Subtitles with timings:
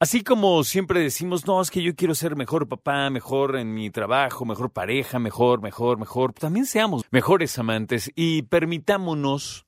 [0.00, 3.90] así como siempre decimos, no, es que yo quiero ser mejor papá, mejor en mi
[3.90, 9.66] trabajo, mejor pareja, mejor, mejor, mejor, también seamos mejores amantes y permitámonos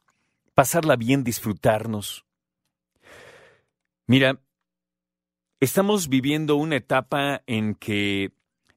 [0.54, 2.26] pasarla bien, disfrutarnos.
[4.06, 4.40] Mira,
[5.60, 8.32] estamos viviendo una etapa en que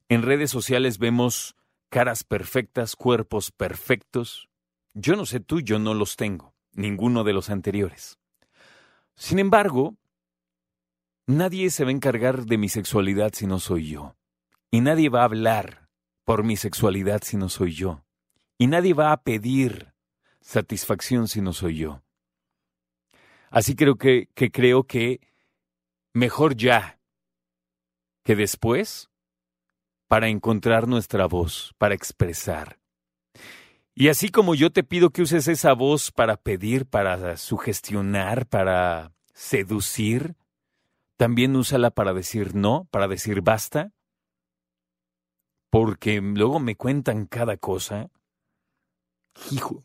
[0.08, 1.56] en redes sociales vemos
[1.90, 4.48] caras perfectas, cuerpos perfectos.
[4.94, 8.18] Yo no sé tú, yo no los tengo, ninguno de los anteriores.
[9.16, 9.96] Sin embargo,
[11.26, 14.16] nadie se va a encargar de mi sexualidad si no soy yo.
[14.70, 15.88] Y nadie va a hablar
[16.24, 18.04] por mi sexualidad si no soy yo.
[18.58, 19.94] Y nadie va a pedir
[20.40, 22.02] satisfacción si no soy yo.
[23.50, 25.20] Así creo que, que creo que
[26.12, 26.98] mejor ya
[28.22, 29.08] que después
[30.08, 32.78] para encontrar nuestra voz, para expresar.
[33.98, 39.14] Y así como yo te pido que uses esa voz para pedir, para sugestionar, para
[39.32, 40.36] seducir,
[41.16, 43.94] también úsala para decir no, para decir basta,
[45.70, 48.10] porque luego me cuentan cada cosa.
[49.50, 49.82] Hijo,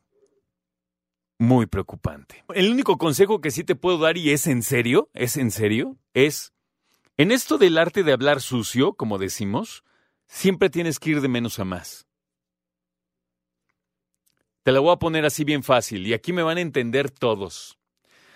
[1.39, 2.43] muy preocupante.
[2.53, 5.97] El único consejo que sí te puedo dar, y es en serio, es en serio,
[6.13, 6.51] es,
[7.15, 9.85] en esto del arte de hablar sucio, como decimos,
[10.27, 12.10] siempre tienes que ir de menos a más.
[14.63, 17.79] Te la voy a poner así bien fácil y aquí me van a entender todos.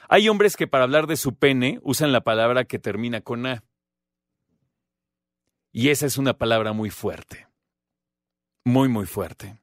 [0.09, 3.63] Hay hombres que para hablar de su pene usan la palabra que termina con A.
[5.71, 7.47] Y esa es una palabra muy fuerte.
[8.63, 9.59] Muy, muy fuerte.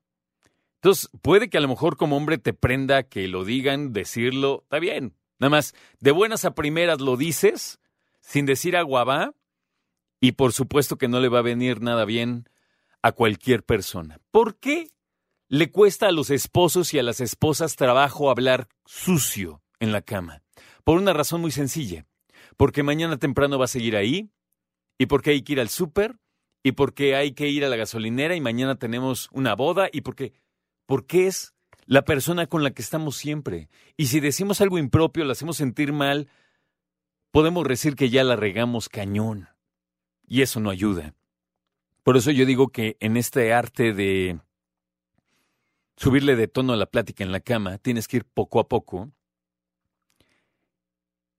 [0.77, 4.79] Entonces, puede que a lo mejor como hombre te prenda que lo digan, decirlo, está
[4.79, 5.17] bien.
[5.39, 7.81] Nada más, de buenas a primeras lo dices,
[8.21, 9.33] sin decir aguabá,
[10.21, 12.49] y por supuesto que no le va a venir nada bien
[13.01, 14.21] a cualquier persona.
[14.31, 14.91] ¿Por qué?
[15.53, 20.43] Le cuesta a los esposos y a las esposas trabajo hablar sucio en la cama.
[20.83, 22.07] Por una razón muy sencilla.
[22.57, 24.31] Porque mañana temprano va a seguir ahí,
[24.97, 26.17] y porque hay que ir al súper,
[26.63, 30.33] y porque hay que ir a la gasolinera, y mañana tenemos una boda, y porque,
[30.87, 31.53] porque es
[31.85, 33.69] la persona con la que estamos siempre.
[33.99, 36.31] Y si decimos algo impropio, la hacemos sentir mal,
[37.31, 39.51] podemos decir que ya la regamos cañón.
[40.27, 41.15] Y eso no ayuda.
[42.05, 44.41] Por eso yo digo que en este arte de
[46.03, 49.13] subirle de tono a la plática en la cama, tienes que ir poco a poco.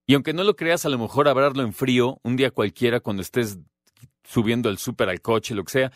[0.05, 3.21] Y aunque no lo creas, a lo mejor hablarlo en frío, un día cualquiera, cuando
[3.21, 3.59] estés
[4.23, 5.91] subiendo el súper al coche, lo que sea,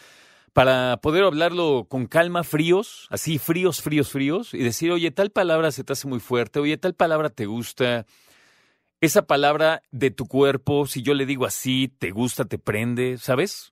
[0.51, 5.71] para poder hablarlo con calma, fríos, así fríos, fríos, fríos, y decir, oye, tal palabra
[5.71, 8.05] se te hace muy fuerte, oye, tal palabra te gusta,
[8.99, 13.71] esa palabra de tu cuerpo, si yo le digo así, te gusta, te prende, ¿sabes?